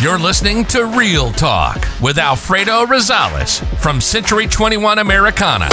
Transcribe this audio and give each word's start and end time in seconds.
You're 0.00 0.16
listening 0.16 0.64
to 0.66 0.84
Real 0.84 1.32
Talk 1.32 1.84
with 2.00 2.18
Alfredo 2.18 2.86
Rosales 2.86 3.58
from 3.80 4.00
Century 4.00 4.46
21 4.46 5.00
Americana. 5.00 5.68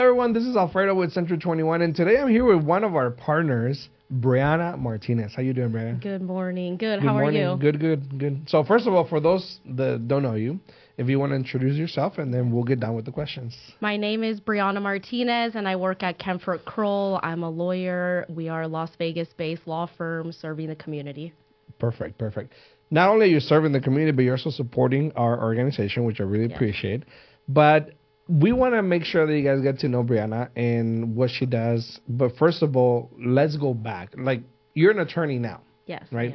everyone, 0.00 0.32
this 0.32 0.44
is 0.44 0.56
Alfredo 0.56 0.94
with 0.94 1.12
Century 1.12 1.38
21, 1.38 1.80
and 1.80 1.94
today 1.94 2.18
I'm 2.18 2.28
here 2.28 2.44
with 2.44 2.62
one 2.62 2.84
of 2.84 2.94
our 2.94 3.10
partners, 3.10 3.88
Briana 4.12 4.78
Martinez. 4.78 5.32
How 5.34 5.42
you 5.42 5.54
doing, 5.54 5.70
Briana? 5.70 6.02
Good 6.02 6.22
morning. 6.22 6.76
Good. 6.76 7.00
Good 7.00 7.06
How 7.06 7.14
morning. 7.14 7.42
are 7.42 7.52
you? 7.52 7.56
Good, 7.56 7.80
good, 7.80 8.18
good. 8.18 8.42
So 8.48 8.64
first 8.64 8.86
of 8.86 8.92
all, 8.92 9.06
for 9.06 9.20
those 9.20 9.60
that 9.64 10.08
don't 10.08 10.22
know 10.22 10.34
you, 10.34 10.60
if 10.98 11.08
you 11.08 11.18
want 11.20 11.30
to 11.30 11.36
introduce 11.36 11.76
yourself, 11.76 12.18
and 12.18 12.34
then 12.34 12.50
we'll 12.50 12.64
get 12.64 12.80
down 12.80 12.96
with 12.96 13.04
the 13.04 13.12
questions. 13.12 13.56
My 13.80 13.96
name 13.96 14.24
is 14.24 14.40
Briana 14.40 14.82
Martinez, 14.82 15.54
and 15.54 15.66
I 15.68 15.76
work 15.76 16.02
at 16.02 16.18
Kaempfer 16.18 16.62
Crowell. 16.64 17.20
I'm 17.22 17.44
a 17.44 17.48
lawyer. 17.50 18.26
We 18.28 18.48
are 18.48 18.62
a 18.62 18.68
Las 18.68 18.90
Vegas-based 18.98 19.66
law 19.66 19.88
firm 19.96 20.32
serving 20.32 20.66
the 20.68 20.74
community. 20.74 21.32
Perfect, 21.78 22.18
perfect. 22.18 22.52
Not 22.90 23.10
only 23.10 23.26
are 23.26 23.28
you 23.28 23.38
serving 23.40 23.70
the 23.72 23.80
community, 23.80 24.14
but 24.14 24.22
you're 24.22 24.34
also 24.36 24.50
supporting 24.50 25.12
our 25.12 25.40
organization, 25.40 26.04
which 26.04 26.20
I 26.20 26.24
really 26.24 26.48
Yes. 26.48 26.56
appreciate. 26.56 27.04
But 27.48 27.92
we 28.28 28.52
want 28.52 28.74
to 28.74 28.82
make 28.82 29.04
sure 29.04 29.24
that 29.26 29.34
you 29.38 29.44
guys 29.44 29.60
get 29.62 29.78
to 29.80 29.88
know 29.88 30.02
Briana 30.02 30.48
and 30.56 31.14
what 31.14 31.30
she 31.30 31.46
does. 31.46 32.00
But 32.08 32.36
first 32.36 32.62
of 32.62 32.76
all, 32.76 33.10
let's 33.24 33.56
go 33.56 33.72
back. 33.72 34.14
Like 34.16 34.42
you're 34.74 34.90
an 34.90 34.98
attorney 34.98 35.38
now, 35.38 35.60
Yes. 35.86 36.04
right? 36.10 36.34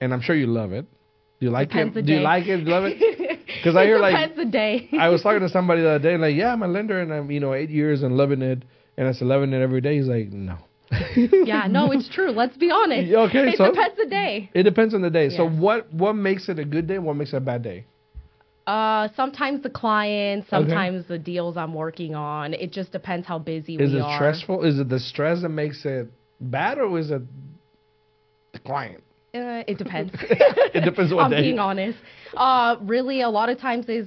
And 0.00 0.14
I'm 0.14 0.20
sure 0.20 0.36
you 0.36 0.46
love 0.46 0.72
it. 0.72 0.86
Do 1.40 1.46
you 1.46 1.50
like 1.50 1.68
Depends 1.70 1.96
it? 1.96 2.06
Do 2.06 2.12
you 2.12 2.20
like 2.20 2.46
it? 2.46 2.58
Do 2.58 2.62
you 2.64 2.70
love 2.70 2.84
it? 2.84 2.98
Because 3.64 3.76
I 3.76 3.86
hear 3.86 3.98
like 3.98 4.36
the 4.36 4.44
day. 4.44 4.90
I 4.98 5.08
was 5.08 5.22
talking 5.22 5.40
to 5.40 5.48
somebody 5.48 5.80
the 5.80 5.88
other 5.88 5.98
day, 5.98 6.12
and 6.12 6.20
like, 6.20 6.36
yeah, 6.36 6.52
I'm 6.52 6.62
a 6.62 6.68
lender, 6.68 7.00
and 7.00 7.10
I'm 7.10 7.30
you 7.30 7.40
know 7.40 7.54
eight 7.54 7.70
years 7.70 8.02
and 8.02 8.14
loving 8.14 8.42
it, 8.42 8.62
and 8.98 9.08
I 9.08 9.12
said 9.12 9.26
loving 9.26 9.54
it 9.54 9.62
every 9.62 9.80
day. 9.80 9.96
He's 9.96 10.06
like, 10.06 10.28
no. 10.28 10.58
yeah. 11.16 11.66
No, 11.66 11.90
it's 11.90 12.10
true. 12.10 12.30
Let's 12.30 12.58
be 12.58 12.70
honest. 12.70 13.10
Okay, 13.10 13.48
It 13.48 13.56
so- 13.56 13.70
depends 13.70 13.96
the 13.96 14.06
day. 14.06 14.50
It 14.52 14.64
depends 14.64 14.92
on 14.92 15.00
the 15.00 15.08
day. 15.08 15.30
So 15.30 15.48
what 15.48 15.90
what 15.94 16.12
makes 16.12 16.50
it 16.50 16.58
a 16.58 16.64
good 16.64 16.86
day? 16.86 16.98
What 16.98 17.16
makes 17.16 17.32
it 17.32 17.36
a 17.36 17.40
bad 17.40 17.62
day? 17.62 17.86
Uh, 18.66 19.08
sometimes 19.16 19.62
the 19.62 19.70
clients, 19.70 20.48
sometimes 20.48 21.06
the 21.06 21.18
deals 21.18 21.56
I'm 21.56 21.74
working 21.74 22.14
on. 22.14 22.54
It 22.54 22.70
just 22.72 22.92
depends 22.92 23.26
how 23.26 23.38
busy 23.38 23.76
Is 23.76 23.92
we 23.92 24.00
it 24.00 24.14
stressful? 24.14 24.62
Is 24.64 24.78
it 24.78 24.88
the 24.90 25.00
stress 25.00 25.42
that 25.42 25.50
makes 25.50 25.84
it 25.84 26.08
bad, 26.40 26.78
or 26.78 26.98
is 26.98 27.10
it 27.10 27.22
the 28.52 28.58
client? 28.58 29.03
Uh, 29.34 29.64
it 29.66 29.78
depends. 29.78 30.12
It 30.74 30.84
depends 30.84 31.12
what 31.12 31.22
I'm 31.24 31.30
day. 31.30 31.42
being 31.42 31.58
honest. 31.58 31.98
Uh, 32.36 32.76
really, 32.82 33.20
a 33.22 33.28
lot 33.28 33.48
of 33.48 33.58
times 33.58 33.88
is 33.88 34.06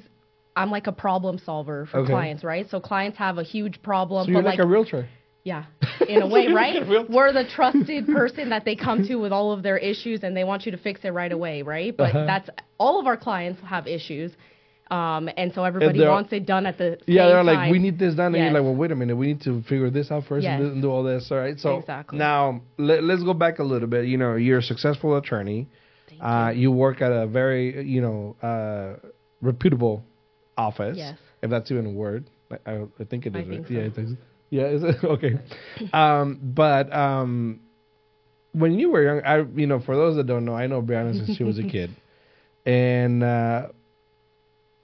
I'm 0.56 0.72
like 0.72 0.88
a 0.88 0.92
problem 0.92 1.38
solver 1.38 1.86
for 1.86 2.00
Okay. 2.00 2.12
clients, 2.14 2.44
right? 2.44 2.70
So 2.70 2.80
clients 2.80 3.18
have 3.18 3.38
a 3.38 3.44
huge 3.44 3.82
problem, 3.82 4.26
So 4.26 4.32
you're 4.32 4.42
but 4.42 4.46
like, 4.46 4.60
a 4.60 4.66
realtor. 4.66 5.08
yeah, 5.44 5.66
in 6.10 6.22
a 6.22 6.28
way, 6.28 6.48
right? 6.48 7.10
We're 7.10 7.32
the 7.34 7.46
trusted 7.46 8.08
person 8.08 8.50
that 8.50 8.66
they 8.66 8.76
come 8.76 9.06
to 9.08 9.16
with 9.16 9.32
all 9.32 9.52
of 9.52 9.64
their 9.64 9.78
issues, 9.78 10.24
and 10.24 10.36
they 10.36 10.44
want 10.44 10.66
you 10.66 10.72
to 10.72 10.78
fix 10.78 11.02
it 11.04 11.10
right 11.10 11.32
away, 11.32 11.62
right? 11.62 11.96
But 11.96 12.10
Uh-huh. 12.16 12.26
that's 12.26 12.50
all 12.80 13.00
of 13.00 13.06
our 13.08 13.18
clients 13.18 13.62
have 13.62 13.86
issues, 13.88 14.32
um, 14.92 15.30
and 15.38 15.54
so 15.54 15.64
everybody 15.64 16.00
they're- 16.00 16.10
wants 16.10 16.32
it 16.34 16.46
done 16.46 16.66
at 16.66 16.78
the 16.78 16.98
Yeah, 17.08 17.28
they're 17.28 17.44
like, 17.44 17.58
time. 17.58 17.72
we 17.72 17.80
need 17.80 17.98
this 18.00 18.16
done, 18.16 18.34
and 18.36 18.44
you're 18.44 18.54
like, 18.54 18.64
well, 18.64 18.76
wait 18.76 18.92
a 18.92 18.96
minute, 18.96 19.16
we 19.16 19.28
need 19.28 19.42
to 19.42 19.62
figure 19.64 19.90
this 19.90 20.12
out 20.12 20.24
first 20.26 20.46
and 20.46 20.60
Yes. 20.60 20.62
do- 20.62 20.74
and 20.74 20.82
do 20.82 20.90
all 20.90 21.04
this. 21.04 21.30
All 21.32 21.38
right. 21.38 21.60
So 21.60 21.78
Exactly. 21.80 22.18
now 22.20 22.62
let, 22.78 23.04
let's 23.04 23.24
go 23.24 23.34
back 23.34 23.60
a 23.60 23.64
little 23.64 23.88
bit. 23.88 24.06
You 24.06 24.18
know, 24.18 24.36
you're 24.36 24.60
a 24.60 24.64
successful 24.64 25.18
attorney. 25.18 25.68
Thank 26.10 26.22
Uh, 26.24 26.52
you 26.56 26.72
work 26.72 27.02
at 27.02 27.12
a 27.12 27.28
very, 27.28 27.86
you 27.88 28.02
know, 28.02 28.36
uh, 28.42 29.08
reputable 29.42 30.04
office. 30.58 30.98
Yes. 30.98 31.18
If 31.42 31.50
that's 31.50 31.70
even 31.72 31.86
a 31.86 31.92
word. 31.92 32.30
I, 32.52 32.72
I, 32.72 32.74
I 33.00 33.04
think 33.04 33.26
it 33.26 33.36
is. 33.36 33.46
I 33.48 33.52
is. 33.54 33.60
right? 33.60 33.70
Yeah, 33.70 33.80
so. 33.80 33.86
I 33.86 33.90
think 33.96 34.08
so. 34.10 34.16
Yeah, 34.50 34.64
is 34.68 34.84
it? 34.84 34.96
Okay. 35.04 35.34
um, 35.94 36.40
but 36.42 36.92
um, 36.94 37.60
when 38.54 38.80
you 38.80 38.90
were 38.90 39.04
young, 39.04 39.22
I, 39.26 39.44
you 39.60 39.68
know, 39.68 39.80
for 39.82 39.96
those 39.96 40.16
that 40.16 40.26
don't 40.26 40.46
know, 40.46 40.56
I 40.56 40.68
know 40.68 40.82
Briana 40.82 41.14
since 41.26 41.38
she 41.38 41.44
was 41.44 41.60
a 41.60 41.64
kid. 41.76 41.92
And 42.66 43.24
uh, 43.24 43.68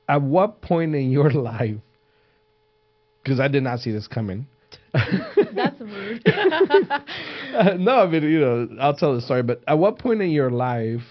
at 0.08 0.22
what 0.22 0.62
point 0.62 0.96
in 0.96 1.12
your 1.12 1.32
life, 1.32 1.78
because 3.24 3.40
I 3.40 3.48
did 3.48 3.64
not 3.64 3.80
see 3.80 3.92
this 3.92 4.08
coming. 4.08 4.48
That's 4.94 5.80
rude. 5.80 6.22
Uh, 7.54 7.76
no, 7.78 8.00
I 8.00 8.08
mean, 8.08 8.24
you 8.24 8.40
know, 8.40 8.68
I'll 8.82 8.96
tell 8.96 9.14
the 9.14 9.22
story. 9.22 9.44
But 9.44 9.62
at 9.68 9.78
what 9.78 10.00
point 10.00 10.24
in 10.24 10.32
your 10.32 10.50
life 10.50 11.04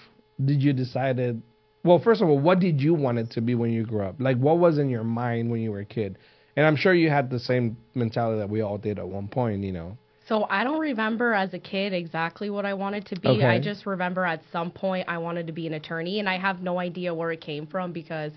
did 0.43 0.61
you 0.61 0.73
decided? 0.73 1.41
Well, 1.85 1.99
first 1.99 2.21
of 2.21 2.27
all, 2.27 2.37
what 2.37 2.59
did 2.59 2.81
you 2.81 2.93
want 2.93 3.17
it 3.17 3.31
to 3.31 3.41
be 3.41 3.55
when 3.55 3.71
you 3.71 3.85
grew 3.85 4.03
up? 4.03 4.15
Like, 4.19 4.37
what 4.37 4.57
was 4.57 4.77
in 4.77 4.89
your 4.89 5.05
mind 5.05 5.49
when 5.49 5.61
you 5.61 5.71
were 5.71 5.79
a 5.79 5.85
kid? 5.85 6.17
And 6.57 6.65
I'm 6.65 6.75
sure 6.75 6.93
you 6.93 7.09
had 7.09 7.29
the 7.29 7.39
same 7.39 7.77
mentality 7.95 8.39
that 8.39 8.49
we 8.49 8.59
all 8.59 8.77
did 8.77 8.99
at 8.99 9.07
one 9.07 9.29
point. 9.29 9.63
You 9.63 9.71
know. 9.71 9.97
So 10.27 10.45
I 10.49 10.65
don't 10.65 10.79
remember 10.79 11.33
as 11.33 11.53
a 11.53 11.59
kid 11.59 11.93
exactly 11.93 12.49
what 12.49 12.65
I 12.65 12.73
wanted 12.73 13.05
to 13.07 13.19
be. 13.19 13.29
Okay. 13.29 13.45
I 13.45 13.59
just 13.59 13.85
remember 13.85 14.25
at 14.25 14.41
some 14.51 14.69
point 14.69 15.07
I 15.07 15.17
wanted 15.17 15.47
to 15.47 15.53
be 15.53 15.65
an 15.65 15.73
attorney, 15.73 16.19
and 16.19 16.27
I 16.27 16.37
have 16.37 16.61
no 16.61 16.79
idea 16.79 17.13
where 17.13 17.31
it 17.31 17.39
came 17.39 17.67
from 17.67 17.93
because 17.93 18.33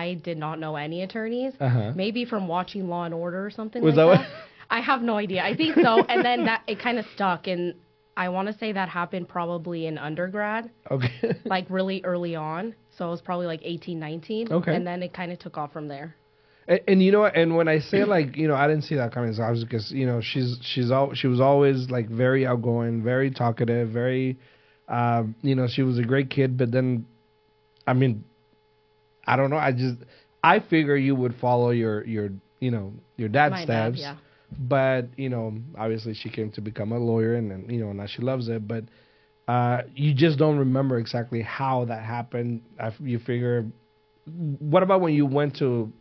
I 0.00 0.14
did 0.28 0.38
not 0.38 0.58
know 0.58 0.76
any 0.76 1.02
attorneys. 1.02 1.52
Uh-huh. 1.60 1.92
Maybe 1.94 2.24
from 2.24 2.48
watching 2.48 2.88
Law 2.88 3.04
and 3.04 3.14
Order 3.14 3.44
or 3.44 3.50
something 3.50 3.82
Was 3.82 3.94
like 3.96 4.06
that 4.06 4.22
that. 4.22 4.30
what- 4.30 4.48
I 4.70 4.80
have 4.80 5.02
no 5.02 5.16
idea. 5.18 5.42
I 5.44 5.54
think 5.54 5.74
so. 5.76 5.92
and 6.12 6.24
then 6.24 6.46
that 6.46 6.62
it 6.66 6.78
kind 6.86 6.98
of 6.98 7.04
stuck, 7.14 7.46
and 7.46 7.74
I 8.16 8.30
want 8.30 8.48
to 8.48 8.54
say 8.56 8.72
that 8.72 8.88
happened 8.88 9.28
probably 9.28 9.86
in 9.86 9.98
undergrad, 9.98 10.70
Okay. 10.90 11.12
like 11.44 11.66
really 11.68 11.98
early 12.04 12.34
on. 12.36 12.74
So 12.96 13.06
it 13.08 13.10
was 13.10 13.20
probably 13.20 13.46
like 13.46 13.60
18, 13.62 13.98
19. 13.98 14.52
Okay. 14.52 14.74
And 14.74 14.86
then 14.86 15.02
it 15.02 15.12
kind 15.12 15.30
of 15.32 15.38
took 15.38 15.58
off 15.58 15.72
from 15.72 15.88
there. 15.88 16.14
And, 16.68 16.80
and 16.88 17.02
you 17.02 17.12
know? 17.12 17.24
And 17.24 17.54
when 17.56 17.68
I 17.68 17.80
say 17.80 18.04
like, 18.04 18.36
you 18.36 18.48
know, 18.48 18.54
I 18.54 18.66
didn't 18.66 18.84
see 18.84 18.94
that 18.96 19.12
coming. 19.12 19.32
So 19.34 19.42
I 19.42 19.50
was 19.50 19.62
because 19.64 19.90
you 19.92 20.06
know 20.06 20.20
she's 20.22 20.58
she's 20.62 20.90
all 20.90 21.12
she 21.12 21.26
was 21.26 21.40
always 21.40 21.90
like 21.90 22.08
very 22.08 22.46
outgoing, 22.46 23.02
very 23.02 23.30
talkative, 23.30 23.90
very, 23.90 24.38
um, 24.88 25.34
you 25.42 25.54
know, 25.54 25.66
she 25.68 25.82
was 25.82 25.98
a 25.98 26.02
great 26.12 26.30
kid. 26.30 26.56
But 26.56 26.70
then, 26.72 27.04
I 27.86 27.92
mean, 27.92 28.24
I 29.26 29.36
don't 29.36 29.50
know. 29.50 29.56
I 29.56 29.72
just 29.72 29.96
I 30.42 30.60
figure 30.60 30.96
you 30.96 31.14
would 31.14 31.34
follow 31.40 31.70
your 31.70 32.04
your 32.06 32.30
you 32.60 32.70
know 32.70 32.92
your 33.16 33.28
dad's 33.28 33.52
My 33.52 33.64
dad, 33.64 33.94
steps. 33.94 34.00
yeah. 34.00 34.16
But 34.58 35.08
you 35.16 35.28
know, 35.30 35.54
obviously 35.78 36.14
she 36.14 36.28
came 36.28 36.50
to 36.52 36.60
become 36.60 36.92
a 36.92 36.98
lawyer, 36.98 37.34
and 37.34 37.50
then 37.50 37.66
you 37.68 37.80
know 37.84 37.92
now 37.92 38.06
she 38.06 38.20
loves 38.22 38.48
it. 38.48 38.66
But 38.68 38.84
uh, 39.48 39.82
you 39.94 40.12
just 40.14 40.38
don't 40.38 40.58
remember 40.58 40.98
exactly 40.98 41.42
how 41.42 41.84
that 41.86 42.02
happened. 42.04 42.62
I, 42.78 42.92
you 43.00 43.18
figure. 43.18 43.64
What 44.58 44.82
about 44.82 45.00
when 45.00 45.14
you 45.14 45.26
went 45.26 45.56
to 45.56 45.92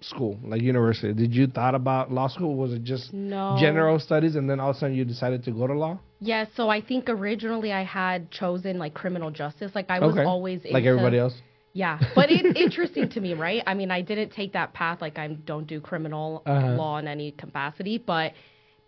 school, 0.00 0.38
like 0.44 0.62
university? 0.62 1.12
Did 1.12 1.34
you 1.34 1.48
thought 1.48 1.74
about 1.74 2.10
law 2.12 2.28
school? 2.28 2.54
Was 2.54 2.72
it 2.72 2.84
just 2.84 3.12
No. 3.12 3.56
general 3.58 3.98
studies, 3.98 4.36
and 4.36 4.48
then 4.48 4.60
all 4.60 4.70
of 4.70 4.76
a 4.76 4.78
sudden 4.78 4.94
you 4.96 5.04
decided 5.04 5.42
to 5.44 5.50
go 5.50 5.66
to 5.66 5.74
law? 5.74 5.98
Yeah, 6.20 6.46
so 6.54 6.68
I 6.68 6.80
think 6.80 7.08
originally 7.08 7.72
I 7.72 7.82
had 7.84 8.30
chosen 8.30 8.78
like 8.78 8.94
criminal 8.94 9.30
justice. 9.30 9.72
Like 9.74 9.90
I 9.90 9.98
was 10.00 10.12
Okay. 10.14 10.24
always 10.24 10.60
like 10.64 10.76
into- 10.76 10.88
everybody 10.88 11.18
else. 11.18 11.34
Yeah, 11.82 11.98
but 12.18 12.26
it's 12.30 12.58
interesting 12.58 13.08
to 13.14 13.20
me, 13.20 13.34
right? 13.34 13.62
I 13.70 13.74
mean, 13.74 13.90
I 13.98 14.00
didn't 14.10 14.30
take 14.40 14.52
that 14.54 14.72
path. 14.80 14.98
Like 15.00 15.16
I 15.24 15.26
don't 15.50 15.66
do 15.74 15.80
criminal 15.90 16.42
Uh-huh. 16.44 16.74
law 16.82 16.94
in 16.98 17.06
any 17.16 17.30
capacity, 17.44 17.96
but 18.14 18.32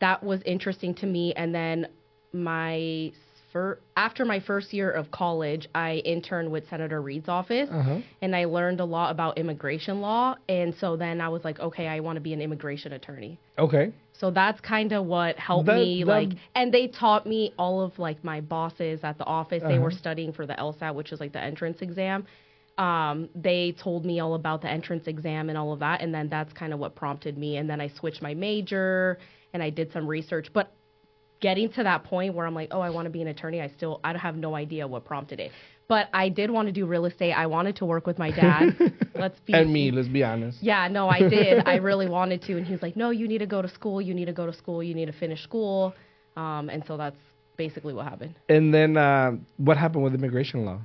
that 0.04 0.22
was 0.30 0.40
interesting 0.54 0.92
to 1.02 1.06
me. 1.06 1.24
And 1.40 1.54
then 1.54 1.76
my 2.32 3.12
fir- 3.52 3.78
after 3.96 4.24
my 4.24 4.40
first 4.40 4.72
year 4.72 4.90
of 5.00 5.04
college, 5.10 5.64
I 5.74 5.90
interned 6.14 6.50
with 6.54 6.68
Senator 6.68 7.00
Reid's 7.08 7.28
office, 7.28 7.68
Uh-huh. 7.70 7.98
and 8.22 8.34
I 8.34 8.44
learned 8.56 8.80
a 8.80 8.84
lot 8.96 9.08
about 9.16 9.38
immigration 9.38 10.00
law. 10.00 10.36
And 10.48 10.74
so 10.82 10.96
then 10.96 11.20
I 11.20 11.28
was 11.28 11.42
like, 11.44 11.58
okay, 11.68 11.86
I 11.86 12.00
want 12.00 12.16
to 12.16 12.20
be 12.28 12.32
an 12.32 12.40
immigration 12.40 12.92
attorney. 12.92 13.38
Okay. 13.58 13.92
So 14.20 14.30
that's 14.30 14.60
kind 14.60 14.90
of 14.92 15.06
what 15.06 15.36
helped 15.38 15.66
That- 15.66 15.76
me, 15.76 16.02
that- 16.04 16.10
like, 16.18 16.30
and 16.54 16.66
they 16.76 16.86
taught 16.88 17.24
me 17.34 17.52
all 17.62 17.76
of 17.86 17.98
like 17.98 18.18
my 18.32 18.40
bosses 18.40 19.00
at 19.10 19.16
the 19.18 19.24
office. 19.40 19.62
They 19.62 19.78
were 19.78 19.88
Uh-huh. 19.94 20.04
studying 20.04 20.32
for 20.32 20.44
the 20.50 20.54
LSAT, 20.68 20.92
which 20.94 21.10
is 21.12 21.20
like 21.20 21.32
the 21.38 21.42
entrance 21.50 21.80
exam. 21.88 22.26
Um, 22.78 23.28
they 23.34 23.72
told 23.72 24.04
me 24.06 24.20
all 24.20 24.34
about 24.34 24.62
the 24.62 24.70
entrance 24.70 25.06
exam 25.06 25.48
and 25.50 25.58
all 25.58 25.72
of 25.72 25.80
that, 25.80 26.00
and 26.00 26.14
then 26.14 26.28
that's 26.28 26.52
kind 26.52 26.72
of 26.72 26.78
what 26.78 26.94
prompted 26.94 27.36
me. 27.36 27.56
And 27.58 27.68
then 27.68 27.80
I 27.80 27.88
switched 27.88 28.22
my 28.22 28.32
major 28.34 29.18
and 29.52 29.62
I 29.62 29.70
did 29.70 29.92
some 29.92 30.06
research. 30.06 30.48
But 30.52 30.72
getting 31.40 31.70
to 31.72 31.82
that 31.82 32.04
point 32.04 32.34
where 32.34 32.46
I'm 32.46 32.54
like, 32.54 32.68
oh, 32.70 32.80
I 32.80 32.90
want 32.90 33.06
to 33.06 33.10
be 33.10 33.20
an 33.22 33.28
attorney, 33.28 33.60
I 33.60 33.68
still 33.68 34.00
I 34.04 34.16
have 34.16 34.36
no 34.36 34.54
idea 34.54 34.86
what 34.86 35.04
prompted 35.04 35.40
it. 35.40 35.52
But 35.88 36.08
I 36.14 36.28
did 36.28 36.50
want 36.50 36.68
to 36.68 36.72
do 36.72 36.86
real 36.86 37.04
estate. 37.04 37.32
I 37.32 37.46
wanted 37.46 37.76
to 37.76 37.84
work 37.84 38.06
with 38.06 38.18
my 38.18 38.30
dad. 38.30 38.76
Let's 39.14 39.40
be 39.40 39.52
And 39.52 39.72
me, 39.72 39.90
let's 39.90 40.06
be 40.08 40.22
honest. 40.22 40.62
yeah, 40.62 40.86
no, 40.88 41.08
I 41.08 41.18
did. 41.18 41.62
I 41.66 41.76
really 41.76 42.08
wanted 42.08 42.42
to, 42.42 42.56
and 42.56 42.64
he's 42.64 42.80
like, 42.80 42.96
"No, 42.96 43.10
you 43.10 43.26
need 43.26 43.38
to 43.38 43.46
go 43.46 43.60
to 43.60 43.68
school. 43.68 44.00
You 44.00 44.14
need 44.14 44.26
to 44.26 44.32
go 44.32 44.46
to 44.46 44.52
school. 44.52 44.82
You 44.82 44.94
need 44.94 45.06
to 45.06 45.12
finish 45.12 45.42
school." 45.42 45.92
Um, 46.36 46.70
and 46.70 46.84
so 46.86 46.96
that's 46.96 47.16
basically 47.56 47.92
what 47.92 48.06
happened. 48.06 48.36
And 48.48 48.72
then 48.72 48.96
uh, 48.96 49.32
what 49.56 49.76
happened 49.76 50.04
with 50.04 50.14
immigration 50.14 50.64
law? 50.64 50.80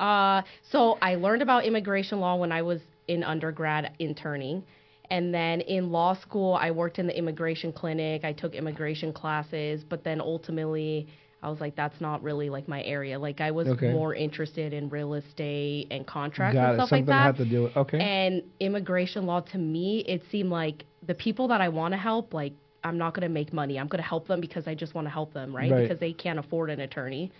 Uh, 0.00 0.42
so 0.72 0.98
I 1.02 1.14
learned 1.14 1.42
about 1.42 1.64
immigration 1.64 2.18
law 2.20 2.34
when 2.36 2.50
I 2.52 2.62
was 2.62 2.80
in 3.06 3.22
undergrad 3.22 3.92
interning. 3.98 4.64
And 5.10 5.34
then 5.34 5.60
in 5.62 5.90
law 5.90 6.14
school, 6.14 6.54
I 6.54 6.70
worked 6.70 6.98
in 6.98 7.06
the 7.06 7.16
immigration 7.16 7.72
clinic. 7.72 8.24
I 8.24 8.32
took 8.32 8.54
immigration 8.54 9.12
classes, 9.12 9.84
but 9.88 10.04
then 10.04 10.20
ultimately, 10.20 11.08
I 11.42 11.50
was 11.50 11.60
like, 11.60 11.74
that's 11.74 12.00
not 12.00 12.22
really 12.22 12.48
like 12.50 12.68
my 12.68 12.82
area. 12.84 13.18
Like, 13.18 13.40
I 13.40 13.50
was 13.50 13.66
Okay. 13.68 13.92
more 13.92 14.14
interested 14.14 14.72
in 14.72 14.88
real 14.88 15.14
estate 15.14 15.88
and 15.90 16.06
contracts 16.06 16.54
Got 16.54 16.64
and 16.64 16.72
it. 16.74 16.76
stuff 16.76 16.88
Something 16.90 17.06
like 17.06 17.14
I 17.14 17.18
that. 17.18 17.38
had 17.38 17.44
to 17.44 17.50
do 17.50 17.62
with. 17.64 17.76
Okay. 17.76 17.98
And 17.98 18.42
immigration 18.60 19.26
law 19.26 19.40
to 19.40 19.58
me, 19.58 20.04
it 20.06 20.22
seemed 20.30 20.50
like 20.50 20.84
the 21.06 21.14
people 21.14 21.48
that 21.48 21.60
I 21.60 21.68
want 21.68 21.92
to 21.92 21.98
help, 21.98 22.32
like 22.32 22.52
I'm 22.84 22.96
not 22.96 23.14
going 23.14 23.22
to 23.22 23.28
make 23.40 23.52
money. 23.52 23.78
I'm 23.78 23.88
going 23.88 24.02
to 24.02 24.08
help 24.08 24.28
them 24.28 24.40
because 24.40 24.66
I 24.68 24.74
just 24.74 24.94
want 24.94 25.06
to 25.06 25.10
help 25.10 25.34
them, 25.34 25.54
right? 25.54 25.70
Right. 25.70 25.82
Because 25.82 25.98
they 25.98 26.12
can't 26.12 26.38
afford 26.38 26.70
an 26.70 26.80
attorney. 26.80 27.32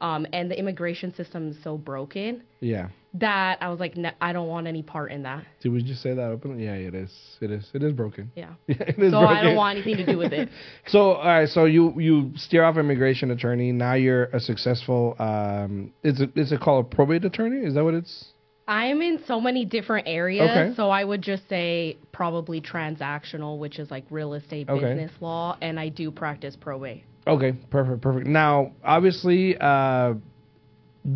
Um, 0.00 0.26
and 0.32 0.50
the 0.50 0.56
immigration 0.58 1.12
system 1.14 1.48
is 1.48 1.56
so 1.64 1.76
broken 1.76 2.42
Yeah. 2.60 2.88
that 3.14 3.58
I 3.60 3.68
was 3.68 3.80
like, 3.80 3.96
"No, 3.96 4.10
I 4.20 4.32
don't 4.32 4.46
want 4.46 4.68
any 4.68 4.82
part 4.82 5.10
in 5.10 5.22
that. 5.24 5.44
Did 5.60 5.72
we 5.72 5.82
just 5.82 6.02
say 6.02 6.14
that 6.14 6.30
openly? 6.30 6.64
Yeah, 6.66 6.74
it 6.74 6.94
is. 6.94 7.10
It 7.40 7.50
is. 7.50 7.68
It 7.74 7.82
is 7.82 7.92
broken. 7.92 8.30
Yeah. 8.36 8.50
Yeah, 8.68 8.76
it 8.80 8.90
is 8.98 9.10
So 9.12 9.18
broken. 9.18 9.36
I 9.36 9.42
don't 9.42 9.56
want 9.56 9.76
anything 9.76 9.96
to 9.96 10.06
do 10.06 10.16
with 10.16 10.32
it. 10.32 10.48
So 10.86 11.12
all 11.14 11.26
right, 11.26 11.48
so 11.48 11.64
you 11.64 11.98
you 11.98 12.30
steer 12.36 12.62
off 12.64 12.76
immigration 12.76 13.30
attorney. 13.32 13.72
Now 13.72 13.94
you're 13.94 14.24
a 14.26 14.38
successful. 14.40 15.16
Um, 15.18 15.92
is 16.04 16.20
it 16.20 16.30
is 16.36 16.52
it 16.52 16.60
called 16.60 16.86
a 16.86 16.88
probate 16.94 17.24
attorney? 17.24 17.66
Is 17.66 17.74
that 17.74 17.82
what 17.82 17.94
it's? 17.94 18.26
I'm 18.70 19.00
in 19.00 19.18
so 19.26 19.40
many 19.40 19.64
different 19.64 20.06
areas, 20.06 20.50
Okay. 20.50 20.74
so 20.76 20.90
I 20.90 21.02
would 21.02 21.22
just 21.22 21.48
say 21.48 21.96
probably 22.12 22.60
transactional, 22.60 23.58
which 23.58 23.78
is 23.78 23.90
like 23.90 24.04
real 24.10 24.34
estate 24.34 24.68
Okay. 24.68 24.80
business 24.94 25.10
law, 25.20 25.56
and 25.62 25.80
I 25.80 25.88
do 25.88 26.10
practice 26.10 26.54
probate. 26.54 27.02
Okay, 27.28 27.52
perfect, 27.70 28.00
perfect. 28.00 28.26
Now, 28.26 28.72
obviously, 28.82 29.56
uh, 29.60 30.14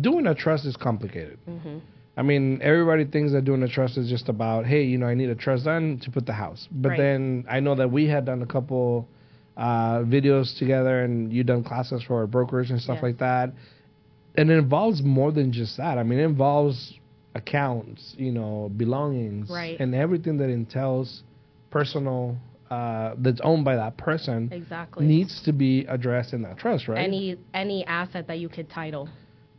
doing 0.01 0.27
a 0.27 0.35
trust 0.35 0.65
is 0.65 0.77
complicated. 0.77 1.39
Mm-hmm. 1.49 1.79
I 2.15 2.21
mean, 2.21 2.59
everybody 2.61 3.05
thinks 3.05 3.31
that 3.33 3.43
doing 3.45 3.63
a 3.63 3.67
trust 3.67 3.97
is 3.97 4.07
just 4.07 4.29
about, 4.29 4.65
hey, 4.67 4.83
you 4.83 4.99
know, 4.99 5.07
I 5.07 5.15
need 5.15 5.29
a 5.29 5.35
trust 5.35 5.65
done 5.65 5.99
to 6.03 6.11
put 6.11 6.27
the 6.27 6.33
house. 6.33 6.67
But 6.71 6.89
Right. 6.89 6.97
then 6.97 7.45
I 7.49 7.59
know 7.59 7.73
that 7.75 7.91
we 7.91 8.05
had 8.07 8.25
done 8.25 8.43
a 8.43 8.45
couple 8.45 9.07
uh, 9.57 9.99
videos 10.03 10.57
together, 10.57 11.01
and 11.03 11.33
you 11.33 11.43
done 11.43 11.63
classes 11.63 12.03
for 12.03 12.25
brokers 12.27 12.69
and 12.69 12.79
stuff 12.79 12.97
Yes. 12.97 13.03
like 13.03 13.17
that. 13.19 13.51
And 14.35 14.49
it 14.51 14.57
involves 14.57 15.01
more 15.03 15.31
than 15.31 15.51
just 15.51 15.77
that. 15.77 15.97
I 15.97 16.03
mean, 16.03 16.19
it 16.19 16.25
involves 16.25 16.99
accounts, 17.35 18.15
you 18.17 18.31
know, 18.31 18.71
belongings, 18.77 19.49
Right. 19.49 19.79
and 19.79 19.95
everything 19.95 20.37
that 20.37 20.49
entails 20.49 21.23
personal 21.71 22.37
uh, 22.71 23.13
that's 23.17 23.41
owned 23.43 23.65
by 23.65 23.75
that 23.75 23.97
person 23.97 24.49
Exactly. 24.51 25.05
needs 25.05 25.41
to 25.43 25.51
be 25.53 25.85
addressed 25.87 26.33
in 26.33 26.41
that 26.43 26.57
trust, 26.57 26.87
right? 26.87 26.97
Any 26.99 27.37
any 27.53 27.85
asset 27.85 28.27
that 28.27 28.39
you 28.39 28.49
could 28.49 28.69
title. 28.69 29.09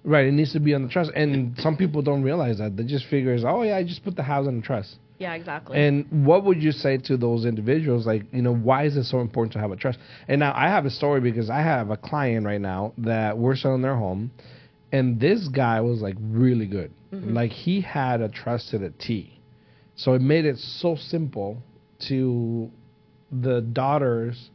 right, 0.04 0.26
it 0.26 0.32
needs 0.32 0.52
to 0.52 0.60
be 0.60 0.74
on 0.74 0.82
the 0.82 0.88
trust. 0.88 1.10
And 1.14 1.56
some 1.58 1.76
people 1.76 2.02
don't 2.02 2.22
realize 2.22 2.58
that. 2.58 2.76
They 2.76 2.84
just 2.84 3.06
figure, 3.06 3.36
oh 3.46 3.62
yeah, 3.62 3.76
I 3.76 3.84
just 3.84 4.04
put 4.04 4.16
the 4.16 4.22
house 4.22 4.46
on 4.46 4.56
the 4.56 4.62
trust. 4.62 4.96
Yeah, 5.18 5.34
exactly. 5.34 5.78
And 5.78 6.26
what 6.26 6.44
would 6.44 6.60
you 6.60 6.72
say 6.72 6.98
to 6.98 7.16
those 7.16 7.44
individuals? 7.46 8.04
Like, 8.04 8.24
you 8.32 8.42
know, 8.42 8.52
why 8.54 8.84
is 8.84 8.96
it 8.96 9.04
so 9.04 9.20
important 9.20 9.52
to 9.52 9.60
have 9.60 9.70
a 9.70 9.76
trust? 9.76 9.98
And 10.26 10.40
now 10.40 10.52
I 10.56 10.68
have 10.68 10.86
a 10.86 10.90
story 10.90 11.20
because 11.20 11.48
I 11.48 11.60
have 11.62 11.90
a 11.90 11.96
client 11.96 12.44
right 12.44 12.60
now 12.60 12.92
that 12.98 13.38
we're 13.38 13.54
selling 13.54 13.80
their 13.82 13.94
home, 13.96 14.32
and 14.90 15.20
this 15.20 15.46
guy 15.48 15.80
was 15.80 16.00
like 16.02 16.16
really 16.20 16.66
good. 16.66 16.92
Like 17.12 17.52
he 17.52 17.80
had 17.80 18.20
a 18.22 18.28
trust 18.28 18.70
to 18.70 18.78
the 18.78 18.90
T, 18.90 19.38
so 19.94 20.14
it 20.14 20.20
made 20.20 20.44
it 20.46 20.58
so 20.58 20.96
simple 20.96 21.62
to 22.08 22.72
the 23.40 23.60
daughters 23.60 24.50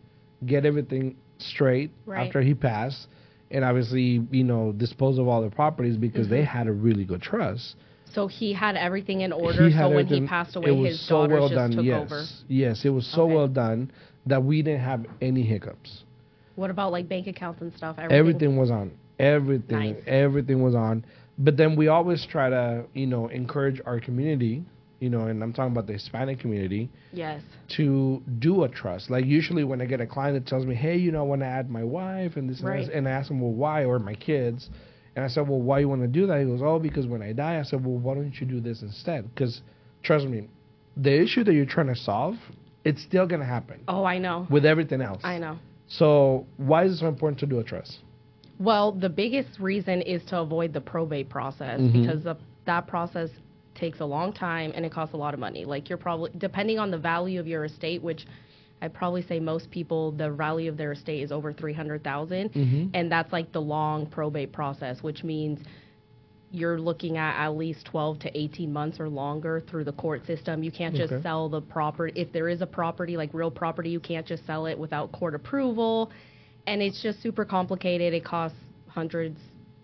get 0.45 0.65
everything 0.65 1.15
straight 1.37 1.91
Right. 2.05 2.25
after 2.27 2.41
he 2.41 2.53
passed, 2.53 3.07
and 3.51 3.63
obviously, 3.63 4.25
you 4.31 4.43
know, 4.43 4.71
dispose 4.71 5.17
of 5.17 5.27
all 5.27 5.41
their 5.41 5.49
properties 5.49 5.97
because 5.97 6.27
they 6.29 6.39
mm-hmm. 6.41 6.57
had 6.57 6.67
a 6.67 6.71
really 6.71 7.03
good 7.05 7.21
trust. 7.21 7.75
so 8.11 8.27
he 8.27 8.53
had 8.53 8.75
everything 8.75 9.21
in 9.21 9.31
order. 9.31 9.69
So 9.71 9.89
when 9.93 10.07
he 10.07 10.25
passed 10.25 10.55
it 10.55 10.59
away, 10.59 10.71
was 10.71 10.91
his 10.91 11.07
so 11.07 11.27
daughters 11.27 11.39
well 11.39 11.49
just 11.49 11.55
done. 11.55 11.71
took 11.71 11.85
yes. 11.85 12.01
over. 12.01 12.23
Yes, 12.47 12.85
it 12.85 12.89
was 12.89 13.05
so 13.05 13.23
Okay. 13.23 13.35
well 13.35 13.47
done 13.47 13.91
that 14.25 14.43
we 14.43 14.61
didn't 14.63 14.81
have 14.81 15.05
any 15.21 15.43
hiccups. 15.43 16.03
What 16.55 16.69
about 16.71 16.91
like 16.91 17.07
bank 17.07 17.27
accounts 17.27 17.61
and 17.61 17.71
stuff? 17.75 17.95
Everything. 17.97 18.17
Everything 18.19 18.57
was 18.57 18.71
on. 18.71 18.91
Everything. 19.19 19.77
Nice. 19.93 20.03
Everything 20.07 20.61
was 20.63 20.75
on. 20.75 21.05
But 21.37 21.55
then 21.55 21.75
we 21.75 21.87
always 21.87 22.25
try 22.25 22.49
to, 22.49 22.83
you 22.93 23.05
know, 23.07 23.27
encourage 23.27 23.79
our 23.85 23.99
community, 23.99 24.63
you 24.99 25.09
know, 25.09 25.27
and 25.27 25.41
I'm 25.41 25.53
talking 25.53 25.71
about 25.71 25.87
the 25.87 25.93
Hispanic 25.93 26.39
community, 26.39 26.89
Yes. 27.13 27.41
to 27.69 28.21
do 28.39 28.63
a 28.63 28.69
trust. 28.69 29.09
Like 29.09 29.25
usually 29.25 29.63
when 29.63 29.81
I 29.81 29.85
get 29.85 30.01
a 30.01 30.05
client 30.07 30.35
that 30.35 30.49
tells 30.49 30.65
me, 30.65 30.75
"Hey, 30.75 30.97
you 30.97 31.11
know, 31.11 31.19
I 31.19 31.23
want 31.23 31.41
to 31.41 31.47
add 31.47 31.69
my 31.69 31.83
wife 31.83 32.35
and 32.37 32.49
this 32.49 32.61
Right. 32.61 32.79
and, 32.79 32.87
this, 32.89 32.95
and 32.95 33.07
I 33.07 33.11
ask 33.11 33.27
them, 33.29 33.39
"Well, 33.41 33.51
why?" 33.51 33.85
or 33.85 33.99
my 33.99 34.15
kids, 34.15 34.69
and 35.15 35.23
I 35.23 35.27
said, 35.27 35.47
"Well, 35.47 35.61
why 35.61 35.79
you 35.79 35.89
want 35.89 36.01
to 36.01 36.07
do 36.07 36.27
that?" 36.27 36.39
He 36.39 36.45
goes, 36.45 36.61
"Oh, 36.61 36.79
because 36.79 37.07
when 37.07 37.21
I 37.21 37.31
die." 37.33 37.59
I 37.59 37.63
said, 37.63 37.83
"Well, 37.85 37.97
why 37.97 38.15
don't 38.15 38.39
you 38.39 38.45
do 38.45 38.59
this 38.59 38.81
instead?" 38.81 39.33
Because 39.33 39.61
trust 40.03 40.27
me, 40.27 40.47
the 40.97 41.13
issue 41.21 41.43
that 41.45 41.53
you're 41.53 41.65
trying 41.65 41.87
to 41.87 41.95
solve, 41.95 42.35
it's 42.83 43.01
still 43.01 43.25
gonna 43.25 43.45
happen 43.45 43.79
Oh, 43.87 44.03
I 44.03 44.17
know. 44.17 44.47
with 44.49 44.65
everything 44.65 45.01
else. 45.01 45.21
I 45.23 45.37
know. 45.37 45.57
So 45.87 46.45
why 46.57 46.83
is 46.85 46.93
it 46.93 46.97
so 46.97 47.07
important 47.07 47.39
to 47.39 47.45
do 47.45 47.59
a 47.59 47.63
trust? 47.63 47.99
Well, 48.59 48.91
the 48.91 49.09
biggest 49.09 49.59
reason 49.59 50.01
is 50.01 50.23
to 50.25 50.39
avoid 50.39 50.73
the 50.73 50.81
probate 50.81 51.29
process 51.29 51.79
Mhm. 51.79 51.93
because 51.93 52.23
the, 52.23 52.35
that 52.65 52.87
process 52.87 53.29
takes 53.79 53.99
a 54.01 54.05
long 54.05 54.33
time 54.33 54.71
and 54.75 54.85
it 54.85 54.91
costs 54.91 55.13
a 55.13 55.17
lot 55.17 55.33
of 55.33 55.39
money. 55.39 55.65
Like 55.65 55.89
you're 55.89 55.97
probably 55.97 56.31
depending 56.37 56.77
on 56.79 56.91
the 56.91 56.97
value 56.97 57.39
of 57.39 57.47
your 57.47 57.63
estate, 57.65 58.01
which 58.03 58.25
I'd 58.81 58.93
probably 58.93 59.21
say 59.23 59.39
most 59.39 59.71
people 59.71 60.11
the 60.11 60.29
value 60.31 60.69
of 60.69 60.77
their 60.77 60.91
estate 60.91 61.21
is 61.23 61.31
over 61.31 61.51
300,000 61.53 62.51
Mhm. 62.53 62.89
and 62.93 63.11
that's 63.11 63.31
like 63.33 63.51
the 63.51 63.61
long 63.61 64.05
probate 64.05 64.51
process, 64.51 65.01
which 65.01 65.23
means 65.23 65.59
you're 66.51 66.79
looking 66.79 67.17
at 67.17 67.35
at 67.45 67.55
least 67.55 67.85
12 67.85 68.17
to 68.19 68.37
18 68.37 68.73
months 68.73 68.99
or 68.99 69.07
longer 69.07 69.61
through 69.67 69.83
the 69.83 69.91
court 69.93 70.25
system. 70.25 70.63
You 70.63 70.71
can't 70.71 70.95
just 70.95 71.13
Okay. 71.13 71.21
sell 71.21 71.47
the 71.47 71.61
property. 71.61 72.19
If 72.19 72.31
there 72.31 72.49
is 72.49 72.61
a 72.61 72.65
property, 72.65 73.17
like 73.17 73.29
real 73.33 73.51
property, 73.51 73.91
you 73.91 73.99
can't 73.99 74.25
just 74.25 74.45
sell 74.47 74.65
it 74.65 74.77
without 74.77 75.11
court 75.11 75.35
approval. 75.35 76.09
And 76.65 76.81
it's 76.81 77.01
just 77.03 77.21
super 77.21 77.45
complicated. 77.45 78.13
It 78.13 78.23
costs 78.23 78.57
hundreds, 78.87 79.39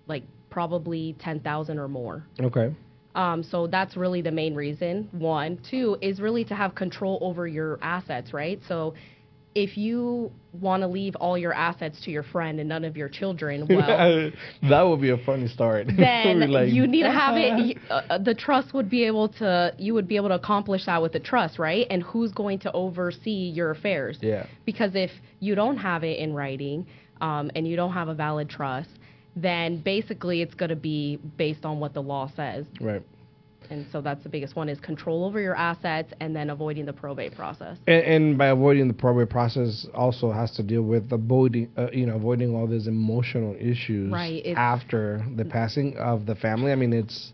like 0.07 0.23
probably 0.49 1.13
10,000 1.19 1.77
or 1.77 1.87
more. 1.87 2.23
Okay. 2.39 2.73
Um, 3.15 3.43
so 3.43 3.65
that's 3.65 3.95
really 3.95 4.21
the 4.21 4.31
main 4.31 4.55
reason. 4.55 5.09
One, 5.13 5.59
two 5.69 5.97
is 6.01 6.19
really 6.19 6.43
to 6.45 6.55
have 6.55 6.75
control 6.75 7.17
over 7.21 7.47
your 7.47 7.79
assets, 7.81 8.33
right? 8.33 8.59
So 8.67 8.93
if 9.55 9.77
you 9.77 10.31
want 10.51 10.83
to 10.83 10.87
leave 10.87 11.15
all 11.15 11.37
your 11.37 11.53
assets 11.53 12.01
to 12.03 12.11
your 12.11 12.23
friend 12.23 12.59
and 12.59 12.67
none 12.67 12.83
of 12.83 12.97
your 12.97 13.07
children, 13.07 13.65
well, 13.69 14.31
that 14.69 14.81
would 14.81 14.99
be 14.99 15.11
a 15.11 15.17
funny 15.17 15.47
story. 15.47 15.85
then 15.97 16.51
like, 16.51 16.69
you 16.71 16.85
need 16.85 17.03
to 17.03 17.11
have 17.11 17.35
it. 17.37 17.77
Uh, 17.89 18.17
the 18.17 18.35
trust 18.35 18.73
would 18.73 18.89
be 18.89 19.05
able 19.05 19.29
to. 19.29 19.73
You 19.77 19.93
would 19.93 20.09
be 20.09 20.17
able 20.17 20.29
to 20.29 20.35
accomplish 20.35 20.85
that 20.85 21.01
with 21.01 21.13
the 21.13 21.21
trust, 21.21 21.57
right? 21.57 21.87
And 21.89 22.03
who's 22.03 22.33
going 22.33 22.59
to 22.59 22.71
oversee 22.73 23.49
your 23.53 23.71
affairs? 23.71 24.19
Yeah. 24.21 24.45
Because 24.65 24.91
if 24.93 25.11
you 25.39 25.55
don't 25.55 25.77
have 25.77 26.03
it 26.03 26.19
in 26.19 26.33
writing 26.33 26.85
um, 27.21 27.49
and 27.55 27.65
you 27.65 27.77
don't 27.77 27.93
have 27.93 28.09
a 28.09 28.13
valid 28.13 28.49
trust, 28.49 28.89
then 29.35 29.81
basically 29.81 30.41
it's 30.41 30.53
going 30.53 30.69
to 30.69 30.75
be 30.75 31.17
based 31.37 31.65
on 31.65 31.79
what 31.79 31.93
the 31.93 32.01
law 32.01 32.31
says. 32.35 32.65
Right. 32.79 33.01
And 33.69 33.85
so 33.91 34.01
that's 34.01 34.21
the 34.23 34.29
biggest 34.29 34.55
one 34.55 34.69
is 34.69 34.79
control 34.79 35.25
over 35.25 35.39
your 35.39 35.55
assets 35.55 36.13
and 36.19 36.35
then 36.35 36.49
avoiding 36.49 36.85
the 36.85 36.93
probate 36.93 37.35
process. 37.35 37.77
And, 37.87 38.03
and 38.03 38.37
by 38.37 38.47
avoiding 38.47 38.87
the 38.87 38.93
probate 38.93 39.29
process, 39.29 39.87
also 39.93 40.31
has 40.31 40.51
to 40.51 40.63
deal 40.63 40.83
with 40.83 41.11
avoiding, 41.11 41.71
uh, 41.77 41.87
you 41.91 42.05
know, 42.05 42.15
avoiding 42.15 42.55
all 42.55 42.67
these 42.67 42.87
emotional 42.87 43.55
issues 43.59 44.11
Right, 44.11 44.45
after 44.55 45.25
the 45.35 45.45
passing 45.45 45.97
of 45.97 46.25
the 46.25 46.35
family. 46.35 46.71
I 46.71 46.75
mean, 46.75 46.93
it's, 46.93 47.33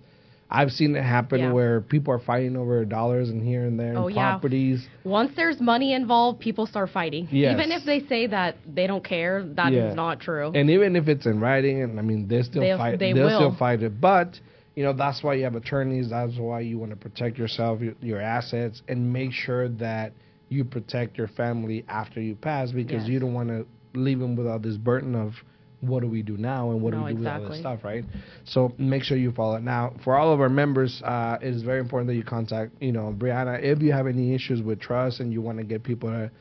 I've 0.53 0.71
seen 0.71 0.95
it 0.97 1.03
happen 1.03 1.39
Yeah. 1.39 1.51
where 1.53 1.79
people 1.79 2.13
are 2.13 2.19
fighting 2.19 2.57
over 2.57 2.83
dollars 2.83 3.29
and 3.29 3.41
here 3.41 3.63
and 3.63 3.79
there 3.79 3.89
and 3.89 3.97
Oh, 3.97 4.07
yeah. 4.09 4.31
properties. 4.31 4.85
Once 5.05 5.31
there's 5.35 5.61
money 5.61 5.93
involved, 5.93 6.41
people 6.41 6.65
start 6.65 6.89
fighting. 6.89 7.27
Yes. 7.31 7.53
Even 7.57 7.71
if 7.71 7.85
they 7.85 8.01
say 8.01 8.27
that 8.27 8.57
they 8.71 8.85
don't 8.85 9.03
care, 9.03 9.43
that 9.55 9.71
is 9.71 9.77
Yeah. 9.77 9.93
not 9.93 10.19
true. 10.19 10.51
And 10.53 10.69
even 10.69 10.97
if 10.97 11.07
it's 11.07 11.25
in 11.25 11.39
writing, 11.39 11.81
and 11.83 11.97
I 11.97 12.01
mean, 12.01 12.27
they 12.27 12.41
still 12.41 12.61
They'll- 12.61 12.77
fight. 12.77 12.99
they 12.99 13.13
They'll 13.13 13.29
still 13.29 13.51
fight 13.55 13.81
it. 13.81 14.01
But 14.01 14.39
you 14.75 14.83
know, 14.83 14.93
that's 14.93 15.21
why 15.21 15.33
you 15.33 15.43
have 15.43 15.55
attorneys. 15.55 16.09
That's 16.09 16.37
why 16.37 16.61
you 16.61 16.77
want 16.79 16.91
to 16.91 16.95
protect 16.97 17.37
yourself, 17.37 17.81
your, 17.81 17.93
your 18.01 18.21
assets, 18.21 18.81
and 18.87 19.11
make 19.11 19.33
sure 19.33 19.67
that 19.67 20.13
you 20.47 20.63
protect 20.63 21.17
your 21.17 21.27
family 21.27 21.83
after 21.89 22.21
you 22.21 22.35
pass, 22.35 22.71
because 22.71 23.03
Yes. 23.03 23.09
you 23.09 23.19
don't 23.19 23.33
want 23.33 23.49
to 23.49 23.65
leave 23.93 24.19
them 24.19 24.35
without 24.37 24.61
this 24.61 24.77
burden 24.77 25.13
of 25.15 25.33
what 25.81 26.01
do 26.01 26.07
we 26.07 26.21
do 26.21 26.37
now 26.37 26.71
and 26.71 26.81
what 26.81 26.93
No, 26.93 26.99
do 26.99 27.05
we 27.05 27.11
do 27.13 27.17
with 27.19 27.27
all 27.27 27.49
this 27.49 27.59
stuff, 27.59 27.83
right? 27.83 28.05
So 28.45 28.73
make 28.77 29.03
sure 29.03 29.17
you 29.17 29.31
follow 29.31 29.55
it. 29.55 29.63
Now, 29.63 29.93
for 30.03 30.15
all 30.15 30.31
of 30.33 30.39
our 30.39 30.49
members, 30.49 31.01
uh, 31.03 31.37
it 31.41 31.47
is 31.53 31.63
very 31.63 31.79
important 31.79 32.07
that 32.09 32.15
you 32.15 32.23
contact, 32.23 32.71
you 32.79 32.91
know, 32.91 33.13
Briana 33.17 33.61
if 33.61 33.81
you 33.81 33.91
have 33.91 34.07
any 34.07 34.33
issues 34.35 34.61
with 34.61 34.79
trust 34.79 35.19
and 35.19 35.33
you 35.33 35.41
want 35.41 35.57
to 35.57 35.63
get 35.63 35.83
people 35.83 36.09
to 36.09 36.31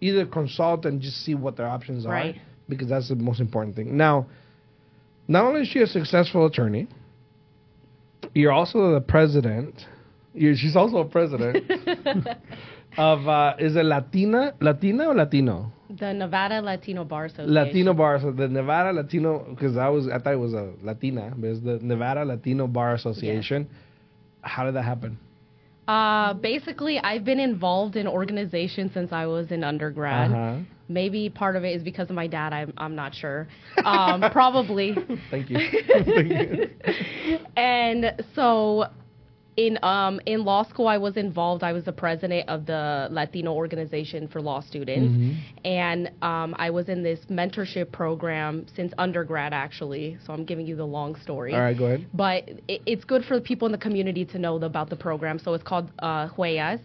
either 0.00 0.26
consult 0.26 0.84
and 0.84 1.00
just 1.00 1.24
see 1.24 1.34
what 1.34 1.56
their 1.56 1.66
options 1.66 2.04
are 2.04 2.10
Right. 2.10 2.36
because 2.68 2.88
that's 2.88 3.08
the 3.08 3.16
most 3.16 3.40
important 3.40 3.74
thing. 3.76 3.96
Now, 3.96 4.26
not 5.26 5.44
only 5.46 5.62
is 5.62 5.68
she 5.68 5.80
a 5.80 5.86
successful 5.86 6.44
attorney, 6.46 6.86
you're 8.34 8.52
also 8.52 8.92
the 8.92 9.00
president. 9.00 9.74
You're, 10.34 10.54
she's 10.54 10.76
also 10.76 10.98
a 10.98 11.04
president 11.06 11.64
of 12.98 13.26
uh, 13.26 13.54
is 13.58 13.74
it 13.76 13.84
Latina, 13.86 14.54
Latina 14.60 15.08
or 15.08 15.14
Latino? 15.14 15.72
The 15.88 16.12
Nevada 16.12 16.60
Latino 16.60 17.04
Bar 17.04 17.26
Association. 17.26 17.54
Latino 17.54 17.94
Bar, 17.94 18.20
so 18.20 18.32
the 18.32 18.48
Nevada 18.48 18.92
Latino, 18.92 19.46
because 19.50 19.76
I 19.76 19.88
was 19.88 20.08
I 20.08 20.18
thought 20.18 20.32
it 20.32 20.38
was 20.38 20.54
a 20.54 20.72
Latina, 20.82 21.32
but 21.36 21.48
it's 21.48 21.60
the 21.60 21.78
Nevada 21.80 22.24
Latino 22.24 22.66
Bar 22.66 22.94
Association. 22.94 23.68
How 24.42 24.64
did 24.64 24.74
that 24.74 24.82
happen? 24.82 25.18
Uh, 25.88 26.34
basically, 26.34 26.98
I've 26.98 27.24
been 27.24 27.38
involved 27.38 27.96
in 27.96 28.08
organizations 28.08 28.92
since 28.92 29.12
I 29.12 29.26
was 29.26 29.52
in 29.52 29.62
undergrad. 29.62 30.32
Uh-huh. 30.32 30.58
Maybe 30.88 31.30
part 31.30 31.56
of 31.56 31.64
it 31.64 31.76
is 31.76 31.82
because 31.82 32.10
of 32.10 32.16
my 32.16 32.26
dad. 32.26 32.52
I'm 32.52 32.72
I'm 32.76 32.94
not 32.94 33.14
sure. 33.14 33.46
Um, 33.84 34.24
probably. 34.32 34.94
Thank 35.30 35.50
you. 35.50 35.58
Thank 35.88 36.28
you. 36.28 37.38
and 37.56 38.22
so 38.34 38.86
in 39.56 39.78
um 39.82 40.20
in 40.26 40.44
law 40.44 40.62
school 40.68 40.86
I 40.86 40.98
was 40.98 41.16
involved 41.16 41.62
I 41.62 41.72
was 41.72 41.84
the 41.84 41.92
president 41.92 42.48
of 42.48 42.66
the 42.66 43.08
Latino 43.10 43.52
organization 43.52 44.28
for 44.28 44.40
law 44.42 44.60
students 44.60 45.14
Mm-hmm. 45.16 45.66
and 45.66 46.10
um 46.22 46.54
I 46.58 46.70
was 46.70 46.88
in 46.88 47.02
this 47.02 47.20
mentorship 47.30 47.90
program 47.92 48.66
since 48.74 48.92
undergrad 48.98 49.52
actually 49.52 50.18
so 50.24 50.32
I'm 50.32 50.44
giving 50.44 50.66
you 50.66 50.76
the 50.76 50.84
long 50.86 51.16
story 51.16 51.54
All 51.54 51.60
right, 51.60 51.76
go 51.76 51.86
ahead. 51.86 52.06
but 52.12 52.48
it, 52.68 52.82
it's 52.86 53.04
good 53.04 53.24
for 53.24 53.34
the 53.36 53.40
people 53.40 53.66
in 53.66 53.72
the 53.72 53.78
community 53.78 54.24
to 54.26 54.38
know 54.38 54.56
about 54.56 54.90
the 54.90 54.96
program 54.96 55.38
so 55.38 55.54
it's 55.54 55.64
called 55.64 55.90
uh 56.00 56.28
Huellas 56.28 56.80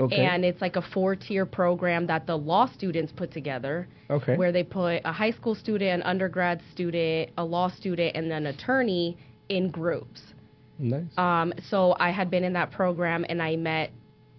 Okay. 0.00 0.24
and 0.24 0.42
it's 0.44 0.60
like 0.62 0.76
a 0.76 0.82
four 0.82 1.14
tier 1.14 1.44
program 1.44 2.06
that 2.06 2.26
the 2.26 2.34
law 2.36 2.66
students 2.72 3.12
put 3.12 3.30
together 3.30 3.86
Okay. 4.10 4.36
where 4.36 4.50
they 4.50 4.62
put 4.64 5.00
a 5.04 5.12
high 5.12 5.30
school 5.32 5.54
student 5.54 5.90
an 5.90 6.02
undergrad 6.02 6.62
student 6.72 7.30
a 7.36 7.44
law 7.44 7.68
student 7.68 8.16
and 8.16 8.30
then 8.30 8.46
attorney 8.46 9.18
in 9.50 9.70
groups 9.70 10.20
nice. 10.82 11.04
um, 11.16 11.52
so 11.68 11.96
I 11.98 12.10
had 12.10 12.30
been 12.30 12.44
in 12.44 12.52
that 12.54 12.70
program 12.72 13.24
and 13.28 13.42
I 13.42 13.56
met, 13.56 13.90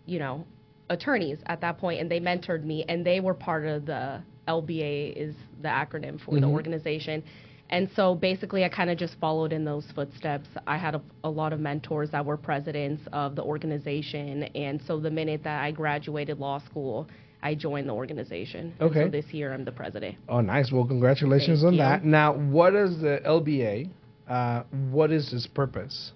you 0.06 0.20
know, 0.20 0.46
attorneys 0.90 1.40
at 1.48 1.62
that 1.62 1.78
point 1.78 2.00
and 2.00 2.10
they 2.10 2.20
mentored 2.20 2.64
me 2.64 2.86
and 2.88 3.06
they 3.06 3.20
were 3.20 3.34
part 3.34 3.66
of 3.66 3.86
the 3.86 4.22
LBA 4.48 5.16
is 5.16 5.36
the 5.62 5.70
acronym 5.70 6.20
for 6.24 6.40
the 6.40 6.46
organization. 6.46 7.24
And 7.70 7.90
so 7.96 8.14
basically 8.14 8.66
I 8.66 8.70
kind 8.70 8.90
of 8.90 8.98
just 8.98 9.16
followed 9.20 9.54
in 9.54 9.64
those 9.66 9.86
footsteps. 9.96 10.48
I 10.68 10.78
had 10.78 10.96
a, 10.96 11.02
a 11.24 11.30
lot 11.30 11.54
of 11.54 11.60
mentors 11.60 12.12
that 12.12 12.24
were 12.26 12.38
presidents 12.38 13.02
of 13.14 13.36
the 13.36 13.42
organization 13.42 14.44
and 14.56 14.82
so 14.86 15.00
the 15.00 15.10
minute 15.10 15.44
that 15.46 15.64
I 15.64 15.72
graduated 15.72 16.40
law 16.40 16.60
school, 16.60 17.08
I 17.42 17.56
joined 17.56 17.90
the 17.90 17.94
organization. 17.94 18.74
Okay. 18.80 19.06
so 19.06 19.10
this 19.10 19.26
year 19.34 19.54
I'm 19.54 19.66
the 19.66 19.72
president. 19.72 20.16
Oh, 20.30 20.42
nice. 20.42 20.72
Well, 20.72 20.86
congratulations 20.86 21.62
Thank 21.62 21.68
on 21.68 21.74
you. 21.74 21.80
that. 21.80 22.06
Now, 22.06 22.34
what 22.34 22.76
is 22.76 23.00
the 23.00 23.22
LBA? 23.26 23.90
Uh, 24.28 24.64
what 24.92 25.12
is 25.12 25.34
its 25.34 25.48
purpose? 25.48 26.14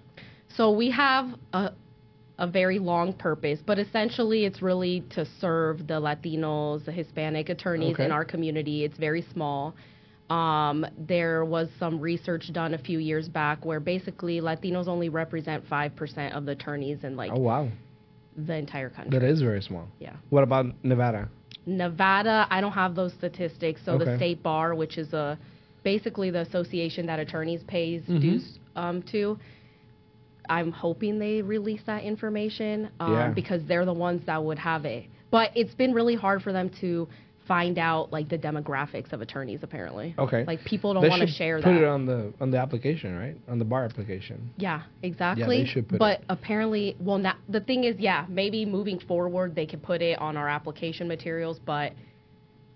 So 0.56 0.70
we 0.70 0.90
have 0.90 1.26
a 1.52 1.72
a 2.40 2.46
very 2.46 2.78
long 2.78 3.12
purpose, 3.12 3.58
but 3.66 3.80
essentially 3.80 4.44
it's 4.44 4.62
really 4.62 5.00
to 5.10 5.26
serve 5.40 5.78
the 5.88 5.94
Latinos, 6.00 6.84
the 6.84 6.92
Hispanic 6.92 7.48
attorneys 7.48 7.94
Okay. 7.94 8.04
in 8.04 8.12
our 8.12 8.24
community. 8.24 8.84
It's 8.84 8.96
very 8.96 9.22
small. 9.32 9.74
Um, 10.30 10.86
there 10.96 11.44
was 11.44 11.68
some 11.80 11.98
research 11.98 12.52
done 12.52 12.74
a 12.74 12.78
few 12.78 13.00
years 13.00 13.28
back 13.28 13.64
where 13.64 13.80
basically 13.80 14.40
Latinos 14.40 14.86
only 14.86 15.08
represent 15.08 15.64
5% 15.68 16.32
of 16.32 16.44
the 16.46 16.52
attorneys 16.52 17.02
in 17.02 17.16
like 17.16 17.32
Oh, 17.34 17.40
wow. 17.40 17.68
the 18.36 18.54
entire 18.54 18.88
country. 18.88 19.18
That 19.18 19.26
is 19.28 19.40
very 19.42 19.60
small. 19.60 19.88
Yeah. 19.98 20.14
What 20.30 20.44
about 20.44 20.66
Nevada? 20.84 21.28
Nevada, 21.66 22.46
I 22.50 22.60
don't 22.60 22.70
have 22.72 22.94
those 22.94 23.12
statistics. 23.14 23.80
So 23.84 23.94
Okay. 23.94 24.04
the 24.04 24.16
state 24.16 24.42
bar, 24.44 24.76
which 24.76 24.96
is 24.96 25.12
a 25.12 25.36
basically 25.82 26.30
the 26.30 26.40
association 26.42 27.04
that 27.06 27.18
attorneys 27.18 27.64
pays 27.64 28.02
Mm-hmm. 28.02 28.20
dues 28.20 28.58
um, 28.76 29.02
to, 29.10 29.36
I'm 30.48 30.72
hoping 30.72 31.18
they 31.18 31.42
release 31.42 31.80
that 31.86 32.02
information 32.04 32.90
um, 33.00 33.12
Yeah. 33.12 33.30
because 33.30 33.62
they're 33.66 33.84
the 33.84 33.92
ones 33.92 34.22
that 34.26 34.42
would 34.42 34.58
have 34.58 34.84
it. 34.84 35.06
But 35.30 35.50
it's 35.54 35.74
been 35.74 35.92
really 35.92 36.14
hard 36.14 36.42
for 36.42 36.52
them 36.52 36.70
to 36.80 37.06
find 37.46 37.78
out 37.78 38.12
like 38.12 38.28
the 38.28 38.36
demographics 38.38 39.12
of 39.12 39.20
attorneys. 39.22 39.60
Apparently, 39.62 40.14
Okay. 40.18 40.44
like 40.46 40.62
people 40.64 40.92
don't 40.94 41.08
want 41.08 41.20
to 41.22 41.26
should 41.26 41.36
share 41.36 41.56
put 41.56 41.72
that. 41.72 41.82
it 41.82 41.84
on 41.84 42.04
the 42.06 42.32
on 42.40 42.50
the 42.50 42.58
application, 42.58 43.18
right? 43.18 43.36
On 43.48 43.58
the 43.58 43.64
bar 43.64 43.84
application. 43.84 44.50
Yeah, 44.58 44.82
exactly. 45.02 45.58
Yeah, 45.58 45.64
they 45.64 45.68
should 45.68 45.88
put 45.88 45.98
but 45.98 46.20
it. 46.20 46.24
apparently, 46.28 46.96
well, 47.00 47.18
not, 47.18 47.36
the 47.48 47.60
thing 47.60 47.84
is, 47.84 47.96
yeah, 47.98 48.26
maybe 48.28 48.64
moving 48.66 48.98
forward 49.00 49.54
they 49.54 49.66
can 49.66 49.80
put 49.80 50.02
it 50.02 50.18
on 50.18 50.36
our 50.36 50.48
application 50.48 51.08
materials, 51.08 51.58
but 51.64 51.92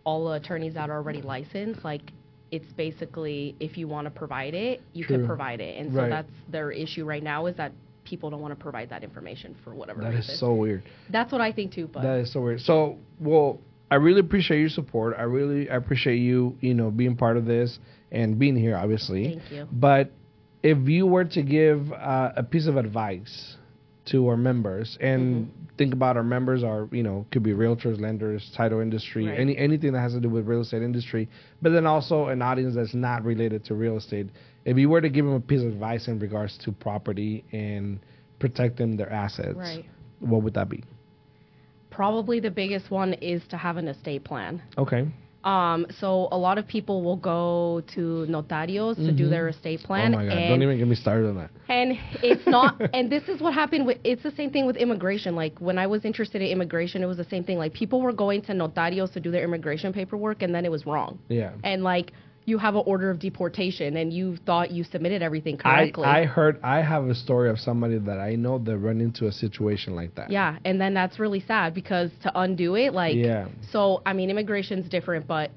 all 0.05 0.25
the 0.29 0.33
attorneys 0.33 0.75
that 0.75 0.91
are 0.91 0.97
already 0.97 1.23
licensed, 1.23 1.85
like, 1.85 2.11
it's 2.53 2.73
basically 2.75 3.57
if 3.59 3.77
you 3.77 3.89
want 3.89 4.05
to 4.05 4.11
provide 4.11 4.55
it, 4.55 4.81
you 4.93 5.05
True. 5.05 5.19
can 5.19 5.27
provide 5.27 5.61
it, 5.61 5.79
and 5.81 5.93
so 5.93 6.09
that's 6.09 6.31
their 6.49 6.71
issue 6.71 7.05
right 7.05 7.23
now 7.23 7.47
is 7.47 7.57
that 7.57 7.73
people 8.05 8.31
don't 8.31 8.41
want 8.41 8.57
to 8.57 8.63
provide 8.63 8.91
that 8.91 9.03
information 9.03 9.57
for 9.65 9.75
whatever 9.75 10.03
That 10.03 10.11
reason. 10.11 10.35
is 10.35 10.41
so 10.41 10.55
weird. 10.55 10.83
that's 11.11 11.33
what 11.33 11.41
I 11.41 11.51
think 11.53 11.73
too. 11.73 11.89
But 11.93 12.03
That 12.03 12.19
is 12.21 12.33
so 12.33 12.41
weird. 12.43 12.61
So, 12.61 12.99
well, 13.21 13.61
I 13.91 13.95
really 13.97 14.21
appreciate 14.21 14.61
your 14.61 14.69
support. 14.71 15.15
I 15.19 15.23
really 15.23 15.69
appreciate 15.69 16.17
you, 16.17 16.57
you 16.61 16.75
know, 16.75 16.91
being 16.91 17.17
part 17.17 17.37
of 17.37 17.45
this 17.47 17.79
and 18.11 18.39
being 18.39 18.57
here, 18.57 18.77
obviously. 18.77 19.39
Thank 19.39 19.53
you. 19.53 19.69
But 19.73 20.11
if 20.63 20.79
you 20.89 21.07
were 21.07 21.25
to 21.25 21.43
give 21.43 21.93
uh, 21.93 22.33
a 22.37 22.43
piece 22.43 22.67
of 22.67 22.77
advice 22.77 23.57
to 24.07 24.29
our 24.29 24.37
members, 24.37 24.99
and 25.01 25.47
Mm-hmm. 25.47 25.62
Think 25.79 25.93
about 25.95 26.17
our 26.17 26.23
members 26.23 26.63
are, 26.63 26.89
you 26.93 27.03
know, 27.03 27.27
could 27.31 27.43
be 27.43 27.53
realtors, 27.53 28.01
lenders, 28.01 28.51
title 28.57 28.81
industry, 28.81 29.27
Right. 29.27 29.39
any 29.39 29.57
anything 29.57 29.93
that 29.93 30.01
has 30.01 30.13
to 30.13 30.21
do 30.21 30.29
with 30.29 30.47
real 30.47 30.61
estate 30.61 30.83
industry, 30.83 31.29
but 31.63 31.71
then 31.73 31.87
also 31.87 32.27
an 32.29 32.43
audience 32.43 32.75
that's 32.75 32.95
not 32.95 33.25
related 33.25 33.65
to 33.65 33.75
real 33.75 33.97
estate. 33.97 34.29
If 34.65 34.77
you 34.77 34.89
were 34.89 35.01
to 35.01 35.09
give 35.09 35.25
them 35.25 35.35
a 35.35 35.41
piece 35.41 35.63
of 35.63 35.69
advice 35.69 36.09
in 36.09 36.19
regards 36.19 36.59
to 36.59 36.73
property 36.73 37.45
and 37.53 38.01
protecting 38.39 38.97
their 38.97 39.11
assets, 39.13 39.57
Right. 39.57 39.85
what 40.21 40.43
would 40.43 40.55
that 40.55 40.69
be? 40.69 40.85
probably 41.91 42.41
the 42.41 42.51
biggest 42.51 42.91
one 42.91 43.13
is 43.15 43.47
to 43.49 43.57
have 43.59 43.77
an 43.77 43.87
estate 43.87 44.25
plan. 44.25 44.63
Okay. 44.79 45.07
Um, 45.45 45.87
so 45.99 46.29
a 46.31 46.39
lot 46.39 46.59
of 46.59 46.67
people 46.67 47.03
will 47.03 47.17
go 47.17 47.83
to 47.95 48.27
notarios 48.29 48.97
to 48.97 49.13
do 49.13 49.29
their 49.29 49.49
estate 49.49 49.81
plan. 49.81 50.15
oh 50.15 50.19
my 50.19 50.27
god! 50.27 50.35
Don't 50.35 50.63
even 50.63 50.79
get 50.79 50.87
me 50.87 50.95
started 50.95 51.29
on 51.29 51.37
that. 51.37 51.51
And 51.69 51.99
it's 52.23 52.47
not, 52.47 52.81
and 52.95 53.11
this 53.11 53.25
is 53.29 53.41
what 53.41 53.55
happened 53.55 53.87
with, 53.87 53.99
it's 54.05 54.23
the 54.23 54.31
same 54.33 54.51
thing 54.51 54.67
with 54.67 54.77
immigration. 54.77 55.35
Like 55.35 55.59
when 55.59 55.79
I 55.79 55.87
was 55.87 56.05
interested 56.05 56.43
in 56.43 56.49
immigration, 56.49 57.03
it 57.03 57.07
was 57.07 57.17
the 57.17 57.25
same 57.25 57.45
thing. 57.45 57.59
Like 57.59 57.73
people 57.73 58.01
were 58.01 58.13
going 58.13 58.43
to 58.43 58.53
notarios 58.53 59.13
to 59.15 59.21
do 59.21 59.31
their 59.31 59.45
immigration 59.45 59.93
paperwork 59.93 60.43
and 60.43 60.55
then 60.55 60.65
it 60.65 60.71
was 60.71 60.87
wrong. 60.87 61.19
Yeah. 61.29 61.53
And 61.65 61.83
like 61.83 62.13
you 62.45 62.59
have 62.59 62.75
an 62.75 62.83
order 62.87 63.11
of 63.11 63.19
deportation 63.19 63.97
and 63.97 64.13
you 64.13 64.37
thought 64.37 64.71
you 64.71 64.85
submitted 64.85 65.23
everything 65.23 65.57
I, 65.57 65.63
correctly. 65.63 66.05
I 66.05 66.25
heard 66.25 66.61
I 66.63 66.83
have 66.83 67.05
a 67.05 67.15
story 67.15 67.49
of 67.51 67.59
somebody 67.59 67.99
that 67.99 68.19
I 68.19 68.35
know 68.35 68.59
that 68.59 68.77
run 68.79 69.01
into 69.01 69.27
a 69.27 69.33
situation 69.33 69.95
like 69.95 70.15
that. 70.17 70.31
yeah. 70.31 70.59
And 70.65 70.81
then 70.81 70.95
that's 70.95 71.19
really 71.19 71.41
sad 71.41 71.73
because 71.75 72.11
to 72.23 72.33
undo 72.39 72.75
it, 72.75 72.93
like, 72.93 73.17
Yeah. 73.17 73.49
so, 73.71 74.03
I 74.05 74.13
mean, 74.13 74.29
immigration's 74.31 74.89
different, 74.89 75.27
but 75.27 75.51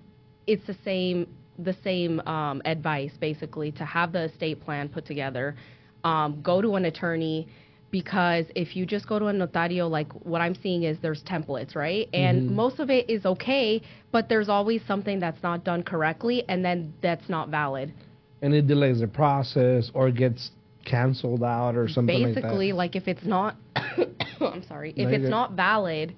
it's 0.45 0.65
the 0.67 0.75
same, 0.85 1.27
the 1.57 1.75
same 1.83 2.19
um, 2.21 2.61
advice 2.65 3.11
basically 3.19 3.71
to 3.73 3.85
have 3.85 4.11
the 4.11 4.25
estate 4.25 4.61
plan 4.61 4.87
put 4.89 5.05
together, 5.05 5.55
um, 6.03 6.41
go 6.43 6.61
to 6.61 6.75
an 6.75 6.85
attorney 6.85 7.47
because 7.91 8.45
if 8.55 8.75
you 8.75 8.85
just 8.85 9.07
go 9.07 9.19
to 9.19 9.27
a 9.27 9.33
notario, 9.33 9.89
like 9.89 10.11
what 10.25 10.41
I'm 10.41 10.55
seeing 10.55 10.83
is 10.83 10.97
there's 11.01 11.23
templates, 11.23 11.75
right? 11.75 12.09
And 12.13 12.49
most 12.51 12.79
of 12.79 12.89
it 12.89 13.09
is 13.09 13.25
okay, 13.25 13.81
but 14.11 14.27
there's 14.27 14.49
always 14.49 14.81
something 14.87 15.19
that's 15.19 15.41
not 15.43 15.63
done 15.63 15.83
correctly, 15.83 16.43
and 16.49 16.63
then 16.63 16.93
that's 17.01 17.29
not 17.29 17.49
valid. 17.49 17.93
And 18.41 18.53
it 18.53 18.67
delays 18.67 18.99
the 18.99 19.07
process 19.07 19.91
or 19.93 20.11
gets 20.11 20.51
canceled 20.85 21.43
out 21.43 21.75
or 21.75 21.87
something 21.87 22.23
Basically, 22.23 22.71
like 22.71 22.95
like 22.95 22.95
if 22.95 23.07
it's 23.07 23.25
not, 23.25 23.55
I'm 23.75 24.63
sorry, 24.67 24.93
if 24.95 25.09
No, 25.09 25.15
it's 25.15 25.29
not 25.29 25.53
valid, 25.53 26.13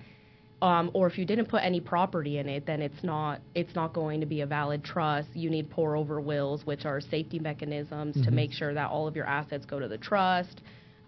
um, 0.61 0.89
or 0.93 1.07
if 1.07 1.17
you 1.17 1.25
didn't 1.25 1.47
put 1.47 1.61
any 1.63 1.79
property 1.79 2.39
in 2.39 2.49
it, 2.49 2.65
then 2.65 2.81
it's 2.81 3.03
not 3.03 3.39
it's 3.53 3.75
not 3.75 3.93
going 3.93 4.19
to 4.19 4.25
be 4.25 4.41
a 4.41 4.45
valid 4.45 4.83
trust. 4.83 5.29
You 5.33 5.49
need 5.49 5.69
pour 5.69 5.95
over 5.95 6.19
wills, 6.19 6.65
which 6.65 6.85
are 6.85 6.99
safety 6.99 7.39
mechanisms 7.39 8.15
Mm-hmm. 8.15 8.25
to 8.25 8.31
make 8.31 8.51
sure 8.51 8.73
that 8.73 8.89
all 8.89 9.07
of 9.07 9.15
your 9.15 9.25
assets 9.25 9.65
go 9.65 9.79
to 9.79 9.87
the 9.87 9.97
trust. 9.97 10.61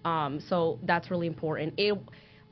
Um, 0.06 0.40
so 0.40 0.80
that's 0.84 1.12
really 1.12 1.28
important. 1.28 1.74
It, 1.78 1.98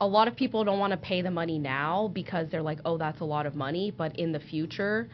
a 0.00 0.06
lot 0.06 0.28
of 0.28 0.36
people 0.36 0.64
don't 0.64 0.78
want 0.78 0.92
to 0.92 0.96
pay 0.96 1.22
the 1.22 1.30
money 1.30 1.58
now 1.58 2.10
because 2.14 2.48
they're 2.50 2.62
like, 2.62 2.78
oh, 2.84 2.98
that's 2.98 3.20
a 3.20 3.24
lot 3.24 3.46
of 3.46 3.54
money. 3.54 3.90
But 3.90 4.16
in 4.18 4.32
the 4.32 4.40
future, 4.40 5.08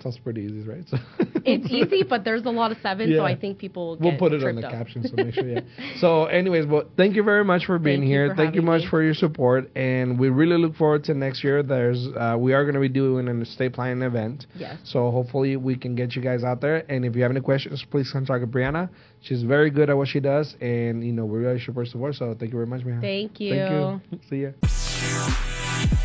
Sounds 0.00 0.16
pretty 0.18 0.42
easy, 0.42 0.62
right? 0.68 0.84
So 0.88 0.96
It's 1.44 1.68
easy, 1.72 2.04
but 2.08 2.22
there's 2.24 2.44
a 2.44 2.50
lot 2.50 2.70
of 2.70 2.78
sevens, 2.82 3.10
Yeah. 3.10 3.18
so 3.18 3.24
I 3.24 3.34
think 3.34 3.58
people 3.58 3.96
We'll 3.98 4.10
get 4.12 4.18
put 4.20 4.32
it 4.32 4.44
on 4.44 4.54
the 4.56 4.66
up. 4.66 4.72
caption, 4.72 5.02
so 5.08 5.14
make 5.16 5.34
sure. 5.34 5.48
Yeah. 5.48 5.60
so, 5.98 6.26
anyways, 6.26 6.66
well, 6.66 6.84
thank 6.96 7.16
you 7.16 7.22
very 7.24 7.42
much 7.44 7.64
for 7.66 7.78
being 7.78 8.00
Thank 8.00 8.08
you 8.10 8.14
here. 8.14 8.28
for 8.30 8.36
thank 8.36 8.54
you 8.54 8.62
much 8.62 8.82
me. 8.82 8.88
for 8.90 9.02
your 9.02 9.14
support, 9.14 9.70
and 9.74 10.18
we 10.18 10.28
really 10.28 10.56
look 10.58 10.76
forward 10.76 11.02
to 11.04 11.14
next 11.14 11.42
year. 11.42 11.62
There's, 11.62 12.06
uh, 12.08 12.36
we 12.38 12.52
are 12.52 12.62
going 12.64 12.74
to 12.74 12.80
be 12.80 12.88
doing 12.88 13.28
an 13.28 13.42
estate 13.42 13.72
planning 13.72 14.02
event. 14.02 14.46
Yes. 14.56 14.78
So 14.84 15.10
hopefully 15.10 15.56
we 15.56 15.74
can 15.76 15.94
get 15.96 16.14
you 16.14 16.22
guys 16.22 16.44
out 16.44 16.60
there. 16.60 16.84
And 16.88 17.04
if 17.04 17.16
you 17.16 17.22
have 17.22 17.30
any 17.32 17.40
questions, 17.40 17.84
please 17.90 18.10
contact 18.12 18.44
Briana. 18.52 18.90
She's 19.22 19.42
very 19.42 19.70
good 19.70 19.90
at 19.90 19.96
what 19.96 20.06
she 20.08 20.20
does, 20.20 20.54
and 20.60 21.02
you 21.04 21.12
know 21.12 21.24
we 21.24 21.38
really 21.40 21.58
support 21.60 21.88
support. 21.88 22.14
So 22.14 22.36
thank 22.38 22.52
you 22.52 22.58
very 22.58 22.66
much, 22.66 22.84
man. 22.84 23.00
Thank 23.00 23.40
you. 23.40 23.54
Thank 23.54 24.00
you. 24.12 24.18
See 24.30 24.42
ya. 24.42 26.04